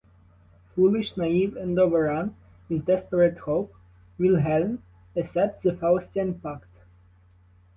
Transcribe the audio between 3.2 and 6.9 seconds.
hope, Wilhelm accepts the Faustian pact.